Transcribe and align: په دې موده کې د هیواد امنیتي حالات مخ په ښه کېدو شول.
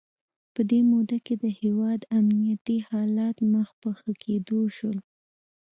په 0.53 0.61
دې 0.69 0.79
موده 0.91 1.17
کې 1.25 1.33
د 1.43 1.45
هیواد 1.61 1.99
امنیتي 2.19 2.77
حالات 2.89 3.35
مخ 3.53 3.69
په 3.81 3.89
ښه 3.99 4.11
کېدو 4.23 4.59
شول. 4.77 4.97